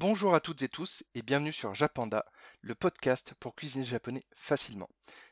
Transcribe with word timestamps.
Bonjour 0.00 0.32
à 0.32 0.38
toutes 0.38 0.62
et 0.62 0.68
tous 0.68 1.02
et 1.16 1.22
bienvenue 1.22 1.52
sur 1.52 1.74
Japanda, 1.74 2.24
le 2.60 2.76
podcast 2.76 3.34
pour 3.40 3.56
cuisiner 3.56 3.84
japonais 3.84 4.24
facilement. 4.36 4.88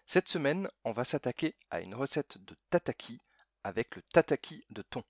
Cette 0.06 0.26
semaine, 0.26 0.68
on 0.82 0.90
va 0.90 1.04
s'attaquer 1.04 1.54
à 1.70 1.80
une 1.80 1.94
recette 1.94 2.38
de 2.38 2.56
tataki 2.68 3.20
avec 3.62 3.94
le 3.94 4.02
tataki 4.12 4.66
de 4.70 4.82
thon. 4.82 5.04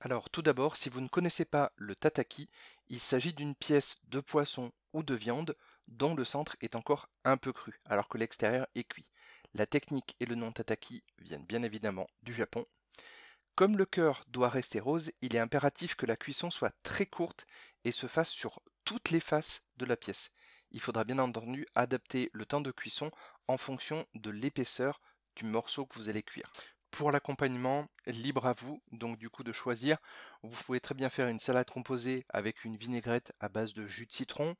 Alors 0.00 0.30
tout 0.30 0.42
d'abord, 0.42 0.76
si 0.76 0.88
vous 0.88 1.00
ne 1.00 1.06
connaissez 1.06 1.44
pas 1.44 1.70
le 1.76 1.94
tataki, 1.94 2.50
il 2.88 2.98
s'agit 2.98 3.34
d'une 3.34 3.54
pièce 3.54 4.00
de 4.08 4.18
poisson 4.18 4.72
ou 4.92 5.04
de 5.04 5.14
viande 5.14 5.56
dont 5.86 6.16
le 6.16 6.24
centre 6.24 6.56
est 6.60 6.74
encore 6.74 7.08
un 7.22 7.36
peu 7.36 7.52
cru 7.52 7.80
alors 7.84 8.08
que 8.08 8.18
l'extérieur 8.18 8.66
est 8.74 8.82
cuit. 8.82 9.08
La 9.54 9.66
technique 9.66 10.16
et 10.18 10.26
le 10.26 10.34
nom 10.34 10.50
tataki 10.50 11.04
viennent 11.18 11.46
bien 11.46 11.62
évidemment 11.62 12.08
du 12.24 12.34
Japon 12.34 12.64
comme 13.56 13.78
le 13.78 13.86
cœur 13.86 14.22
doit 14.28 14.50
rester 14.50 14.80
rose, 14.80 15.12
il 15.22 15.34
est 15.34 15.38
impératif 15.38 15.94
que 15.94 16.04
la 16.04 16.16
cuisson 16.16 16.50
soit 16.50 16.74
très 16.82 17.06
courte 17.06 17.46
et 17.84 17.92
se 17.92 18.06
fasse 18.06 18.28
sur 18.28 18.60
toutes 18.84 19.08
les 19.08 19.20
faces 19.20 19.64
de 19.78 19.86
la 19.86 19.96
pièce. 19.96 20.34
Il 20.72 20.80
faudra 20.80 21.04
bien 21.04 21.18
entendu 21.18 21.66
adapter 21.74 22.28
le 22.34 22.44
temps 22.44 22.60
de 22.60 22.70
cuisson 22.70 23.10
en 23.48 23.56
fonction 23.56 24.06
de 24.14 24.28
l'épaisseur 24.28 25.00
du 25.36 25.46
morceau 25.46 25.86
que 25.86 25.96
vous 25.98 26.10
allez 26.10 26.22
cuire. 26.22 26.52
Pour 26.90 27.10
l'accompagnement, 27.10 27.88
libre 28.04 28.44
à 28.44 28.52
vous 28.52 28.82
donc 28.92 29.18
du 29.18 29.30
coup 29.30 29.42
de 29.42 29.54
choisir. 29.54 29.96
Vous 30.42 30.62
pouvez 30.64 30.80
très 30.80 30.94
bien 30.94 31.08
faire 31.08 31.28
une 31.28 31.40
salade 31.40 31.70
composée 31.70 32.26
avec 32.28 32.62
une 32.66 32.76
vinaigrette 32.76 33.32
à 33.40 33.48
base 33.48 33.72
de 33.72 33.86
jus 33.86 34.04
de 34.04 34.12
citron, 34.12 34.54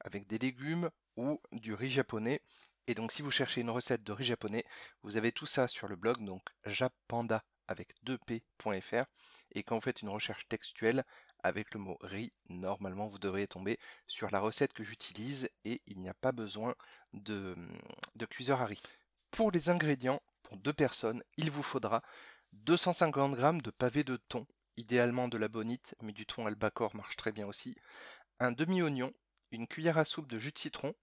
avec 0.00 0.26
des 0.26 0.38
légumes 0.38 0.90
ou 1.16 1.40
du 1.52 1.72
riz 1.72 1.90
japonais. 1.90 2.42
Et 2.88 2.94
donc 2.94 3.10
si 3.10 3.22
vous 3.22 3.30
cherchez 3.30 3.62
une 3.62 3.70
recette 3.70 4.02
de 4.02 4.12
riz 4.12 4.24
japonais, 4.24 4.66
vous 5.02 5.16
avez 5.16 5.32
tout 5.32 5.46
ça 5.46 5.66
sur 5.66 5.88
le 5.88 5.96
blog 5.96 6.22
donc 6.22 6.42
japanda 6.66 7.42
avec 7.68 7.94
2p.fr 8.04 9.04
et 9.52 9.62
quand 9.62 9.76
vous 9.76 9.80
faites 9.80 10.02
une 10.02 10.08
recherche 10.08 10.48
textuelle 10.48 11.04
avec 11.42 11.74
le 11.74 11.80
mot 11.80 11.98
riz, 12.00 12.32
normalement 12.48 13.06
vous 13.06 13.18
devriez 13.18 13.46
tomber 13.46 13.78
sur 14.06 14.30
la 14.30 14.40
recette 14.40 14.72
que 14.72 14.84
j'utilise 14.84 15.48
et 15.64 15.82
il 15.86 16.00
n'y 16.00 16.08
a 16.08 16.14
pas 16.14 16.32
besoin 16.32 16.74
de, 17.12 17.54
de 18.14 18.26
cuiseur 18.26 18.62
à 18.62 18.66
riz. 18.66 18.82
Pour 19.30 19.50
les 19.50 19.68
ingrédients, 19.68 20.22
pour 20.42 20.56
deux 20.56 20.72
personnes, 20.72 21.22
il 21.36 21.50
vous 21.50 21.62
faudra 21.62 22.02
250 22.52 23.36
g 23.36 23.62
de 23.62 23.70
pavé 23.70 24.04
de 24.04 24.16
thon, 24.16 24.46
idéalement 24.76 25.28
de 25.28 25.38
la 25.38 25.48
bonite, 25.48 25.94
mais 26.02 26.12
du 26.12 26.24
thon 26.24 26.46
albacore 26.46 26.94
marche 26.94 27.16
très 27.16 27.32
bien 27.32 27.46
aussi, 27.46 27.76
un 28.40 28.52
demi-oignon, 28.52 29.12
une 29.50 29.66
cuillère 29.68 29.98
à 29.98 30.04
soupe 30.04 30.28
de 30.28 30.38
jus 30.38 30.52
de 30.52 30.58
citron, 30.58 30.94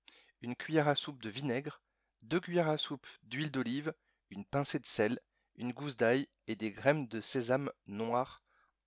une 0.42 0.56
cuillère 0.56 0.88
à 0.88 0.96
soupe 0.96 1.22
de 1.22 1.30
vinaigre, 1.30 1.82
deux 2.24 2.40
cuillères 2.40 2.70
à 2.70 2.78
soupe 2.78 3.08
d'huile 3.24 3.52
d'olive, 3.52 3.94
une 4.30 4.46
pincée 4.46 4.80
de 4.80 4.86
sel, 4.86 5.20
une 5.62 5.74
gousse 5.74 5.96
d'ail 5.96 6.28
et 6.48 6.56
des 6.56 6.72
graines 6.72 7.08
de 7.08 7.22
sésame 7.22 7.72
noir 7.86 8.40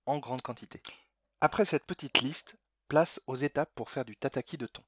en 0.05 0.19
grande 0.19 0.41
quantité. 0.41 0.83
Après 1.39 1.63
cette 1.63 1.85
petite 1.85 2.19
liste, 2.19 2.57
place 2.89 3.21
aux 3.27 3.35
étapes 3.37 3.71
pour 3.75 3.89
faire 3.89 4.03
du 4.03 4.17
tataki 4.17 4.57
de 4.57 4.67
thon. 4.67 4.83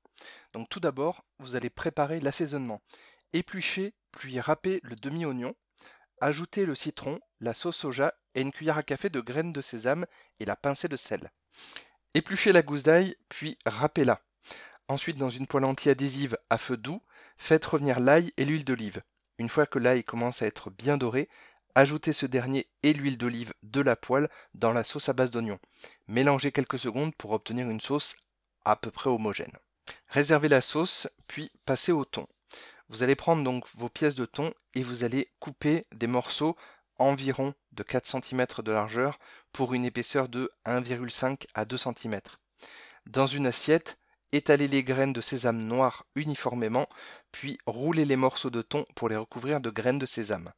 Donc 0.52 0.68
tout 0.70 0.82
d'abord, 0.82 1.24
vous 1.40 1.56
allez 1.56 1.70
préparer 1.70 2.20
l'assaisonnement. 2.20 2.82
Éplucher 3.32 3.94
puis 4.12 4.40
râper 4.42 4.82
le 4.84 4.98
demi-oignon, 4.98 5.56
ajouter 6.20 6.66
le 6.66 6.76
citron, 6.76 7.20
la 7.40 7.54
sauce 7.54 7.78
soja 7.78 8.14
et 8.36 8.42
une 8.42 8.52
cuillère 8.52 8.78
à 8.78 8.84
café 8.84 9.10
de 9.10 9.22
graines 9.22 9.54
de 9.54 9.62
sésame 9.62 10.06
et 10.42 10.46
la 10.46 10.58
pincée 10.58 10.90
de 10.90 10.98
sel. 10.98 11.32
Épluchez 12.14 12.52
la 12.52 12.64
gousse 12.64 12.84
d'ail 12.84 13.16
puis 13.30 13.58
râpez-la. 13.66 14.22
Ensuite, 14.90 15.18
dans 15.18 15.30
une 15.30 15.48
poêle 15.48 15.66
anti-adhésive 15.66 16.38
à 16.50 16.58
feu 16.58 16.76
doux, 16.76 17.02
faites 17.38 17.66
revenir 17.66 18.02
l'ail 18.02 18.34
et 18.36 18.44
l'huile 18.44 18.66
d'olive. 18.66 19.02
Une 19.38 19.50
fois 19.50 19.66
que 19.66 19.80
l'ail 19.80 20.04
commence 20.04 20.42
à 20.42 20.48
être 20.48 20.70
bien 20.70 20.98
doré, 20.98 21.30
Ajoutez 21.76 22.14
ce 22.14 22.26
dernier 22.26 22.68
et 22.84 22.94
l'huile 22.94 23.18
d'olive 23.18 23.54
de 23.64 23.82
la 23.82 23.96
poêle 23.96 24.30
dans 24.54 24.74
la 24.74 24.84
sauce 24.84 25.10
à 25.10 25.14
base 25.14 25.32
d'oignon. 25.32 25.60
Mélangez 26.08 26.52
quelques 26.52 26.80
secondes 26.80 27.16
pour 27.16 27.32
obtenir 27.32 27.70
une 27.70 27.82
sauce 27.82 28.16
à 28.66 28.76
peu 28.76 28.92
près 28.92 29.10
homogène. 29.10 29.56
Réservez 30.10 30.48
la 30.48 30.62
sauce, 30.62 31.08
puis 31.28 31.52
passez 31.66 31.92
au 31.92 32.04
thon. 32.06 32.28
Vous 32.90 33.04
allez 33.04 33.16
prendre 33.16 33.44
donc 33.44 33.66
vos 33.76 33.90
pièces 33.90 34.16
de 34.16 34.26
thon 34.26 34.54
et 34.74 34.84
vous 34.84 35.04
allez 35.04 35.30
couper 35.40 35.86
des 35.94 36.08
morceaux 36.08 36.56
environ 37.00 37.54
de 37.74 37.84
4 37.84 38.08
cm 38.08 38.46
de 38.64 38.72
largeur 38.72 39.20
pour 39.52 39.74
une 39.74 39.86
épaisseur 39.86 40.30
de 40.30 40.52
1,5 40.66 41.46
à 41.54 41.66
2 41.66 41.78
cm. 41.78 42.20
Dans 43.06 43.28
une 43.28 43.48
assiette, 43.48 44.00
étalez 44.32 44.68
les 44.68 44.84
graines 44.84 45.14
de 45.14 45.22
sésame 45.22 45.64
noir 45.64 46.06
uniformément, 46.16 46.88
puis 47.32 47.58
roulez 47.66 48.06
les 48.06 48.16
morceaux 48.16 48.50
de 48.50 48.62
thon 48.62 48.86
pour 48.96 49.10
les 49.10 49.18
recouvrir 49.18 49.62
de 49.62 49.70
graines 49.70 50.00
de 50.00 50.06
sésame. 50.06 50.52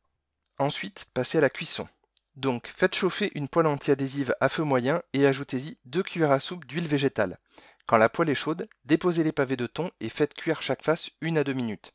Ensuite, 0.59 1.05
passez 1.13 1.37
à 1.37 1.41
la 1.41 1.49
cuisson. 1.49 1.87
Donc, 2.35 2.67
faites 2.67 2.93
chauffer 2.93 3.31
une 3.33 3.47
poêle 3.47 3.65
anti-adhésive 3.65 4.35
à 4.41 4.49
feu 4.49 4.63
moyen 4.63 5.01
et 5.13 5.25
ajoutez-y 5.25 5.77
2 5.85 6.03
cuillères 6.03 6.33
à 6.33 6.41
soupe 6.41 6.65
d'huile 6.65 6.87
végétale. 6.87 7.39
Quand 7.87 7.95
la 7.95 8.09
poêle 8.09 8.29
est 8.29 8.35
chaude, 8.35 8.67
déposez 8.83 9.23
les 9.23 9.31
pavés 9.31 9.55
de 9.55 9.67
thon 9.67 9.89
et 10.01 10.09
faites 10.09 10.33
cuire 10.33 10.61
chaque 10.61 10.83
face 10.83 11.11
1 11.21 11.37
à 11.37 11.45
2 11.45 11.53
minutes. 11.53 11.93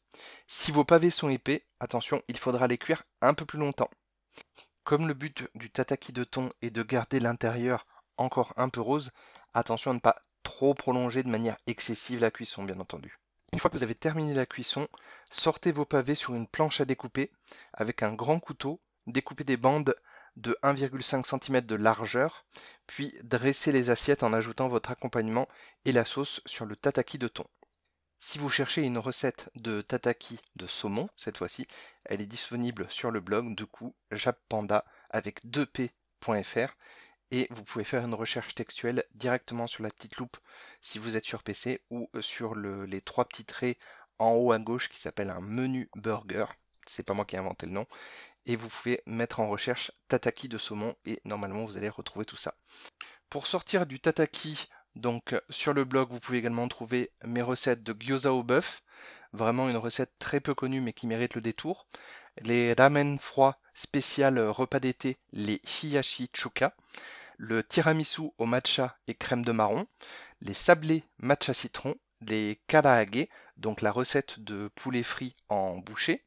Si 0.49 0.73
vos 0.73 0.85
pavés 0.85 1.11
sont 1.11 1.29
épais, 1.29 1.67
attention, 1.79 2.23
il 2.27 2.39
faudra 2.39 2.67
les 2.67 2.79
cuire 2.79 3.03
un 3.21 3.35
peu 3.35 3.45
plus 3.45 3.59
longtemps. 3.59 3.91
Comme 4.83 5.09
le 5.09 5.15
but 5.15 5.47
du 5.55 5.71
tataki 5.71 6.15
de 6.15 6.25
thon 6.25 6.51
est 6.63 6.71
de 6.71 6.83
garder 6.83 7.21
l'intérieur 7.21 7.87
encore 8.17 8.55
un 8.57 8.71
peu 8.71 8.81
rose, 8.81 9.13
attention 9.53 9.91
à 9.91 9.95
ne 9.95 10.01
pas 10.01 10.17
trop 10.43 10.73
prolonger 10.73 11.23
de 11.23 11.29
manière 11.29 11.59
excessive 11.67 12.21
la 12.21 12.31
cuisson, 12.31 12.65
bien 12.65 12.81
entendu. 12.81 13.19
Une 13.55 13.61
fois 13.61 13.71
que 13.71 13.77
vous 13.77 13.85
avez 13.85 13.95
terminé 13.95 14.35
la 14.35 14.47
cuisson, 14.47 14.89
sortez 15.31 15.71
vos 15.71 15.85
pavés 15.85 16.17
sur 16.17 16.35
une 16.35 16.49
planche 16.49 16.81
à 16.81 16.85
découper 16.85 17.31
avec 17.73 18.03
un 18.03 18.13
grand 18.13 18.41
couteau, 18.41 18.81
découpez 19.07 19.45
des 19.45 19.57
bandes 19.57 19.95
de 20.35 20.59
1,5 20.65 21.25
cm 21.25 21.61
de 21.61 21.77
largeur, 21.77 22.47
puis 22.89 23.15
dressez 23.23 23.71
les 23.71 23.91
assiettes 23.91 24.25
en 24.25 24.33
ajoutant 24.33 24.67
votre 24.67 24.91
accompagnement 24.91 25.47
et 25.85 25.93
la 25.93 26.05
sauce 26.05 26.41
sur 26.47 26.67
le 26.67 26.75
tataki 26.75 27.17
de 27.17 27.29
thon. 27.29 27.47
Si 28.19 28.41
vous 28.41 28.51
cherchez 28.51 28.83
une 28.83 28.99
recette 28.99 29.49
de 29.55 29.83
tataki 29.83 30.41
de 30.57 30.67
saumon, 30.67 31.09
cette 31.15 31.39
fois-ci, 31.39 31.69
elle 32.07 32.21
est 32.21 32.27
disponible 32.27 32.89
sur 32.91 33.13
le 33.13 33.21
blog 33.21 33.55
de 33.55 33.65
coup 33.65 33.95
jappanda 34.11 34.85
avec 35.11 35.47
2p.fr 35.47 36.75
et 37.35 37.49
vous 37.51 37.65
pouvez 37.65 37.83
faire 37.83 38.05
une 38.05 38.15
recherche 38.15 38.55
textuelle 38.55 39.03
directement 39.17 39.67
sur 39.67 39.83
la 39.83 39.91
petite 39.91 40.19
loupe 40.19 40.37
si 40.83 41.01
vous 41.01 41.17
êtes 41.17 41.25
sur 41.25 41.43
PC 41.43 41.83
ou 41.91 42.09
euh, 42.15 42.23
sur 42.23 42.55
les 42.55 43.01
trois 43.01 43.25
petits 43.25 43.45
traits 43.45 43.77
en 44.21 44.35
haut 44.35 44.53
à 44.53 44.61
gauche 44.61 44.89
qui 44.89 45.01
s'appelle 45.01 45.31
un 45.31 45.41
menu 45.41 45.91
burger. 45.97 46.45
C'est 46.87 47.03
pas 47.03 47.13
moi 47.13 47.25
qui 47.25 47.35
ai 47.35 47.41
inventé 47.41 47.67
le 47.67 47.73
nom. 47.73 47.89
Et 48.47 48.55
vous 48.55 48.69
pouvez 48.69 49.03
mettre 49.07 49.41
en 49.41 49.49
recherche 49.49 49.91
tataki 50.07 50.49
de 50.49 50.59
saumon 50.59 50.95
et 51.07 51.21
normalement 51.25 51.65
vous 51.65 51.77
allez 51.77 51.89
retrouver 51.89 52.25
tout 52.25 52.37
ça. 52.37 52.55
Pour 53.31 53.49
sortir 53.49 53.87
du 53.87 53.99
tataki, 53.99 54.69
donc 54.95 55.35
sur 55.51 55.75
le 55.75 55.83
blog, 55.83 56.11
vous 56.11 56.21
pouvez 56.21 56.39
également 56.39 56.69
trouver 56.69 57.11
mes 57.25 57.43
recettes 57.43 57.83
de 57.83 57.97
gyoza 57.99 58.33
au 58.33 58.45
bœuf. 58.45 58.85
Vraiment 59.33 59.69
une 59.69 59.77
recette 59.77 60.13
très 60.21 60.39
peu 60.39 60.55
connue 60.55 60.81
mais 60.81 60.93
qui 60.93 61.09
mérite 61.09 61.35
le 61.35 61.41
détour. 61.41 61.89
Les 62.43 62.75
ramen 62.75 63.19
froids 63.19 63.59
spécial 63.75 64.39
repas 64.39 64.79
d'été, 64.79 65.19
les 65.33 65.61
hiyashi 65.83 66.31
chuka 66.33 66.77
le 67.37 67.63
tiramisu 67.63 68.31
au 68.39 68.47
matcha 68.47 68.97
et 69.07 69.15
crème 69.15 69.45
de 69.45 69.53
marron, 69.53 69.87
les 70.41 70.55
sablés 70.55 71.05
matcha 71.19 71.55
citron, 71.55 71.95
les 72.21 72.61
karaage, 72.67 73.29
donc 73.57 73.83
la 73.83 73.93
recette 73.93 74.41
de 74.41 74.69
poulet 74.75 75.03
frit 75.03 75.37
en 75.49 75.79
bouchée, 75.79 76.25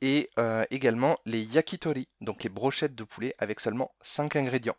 et 0.00 0.30
euh, 0.38 0.64
également 0.70 1.18
les 1.26 1.42
yakitori, 1.42 2.08
donc 2.20 2.42
les 2.42 2.50
brochettes 2.50 2.94
de 2.94 3.04
poulet 3.04 3.34
avec 3.38 3.60
seulement 3.60 3.92
5 4.02 4.36
ingrédients. 4.36 4.76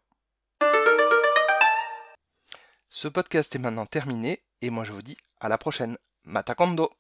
Ce 2.90 3.08
podcast 3.08 3.54
est 3.56 3.60
maintenant 3.60 3.86
terminé 3.86 4.44
et 4.62 4.70
moi 4.70 4.84
je 4.84 4.92
vous 4.92 5.02
dis 5.02 5.18
à 5.40 5.50
la 5.50 5.58
prochaine. 5.58 5.98
Matakondo 6.24 6.92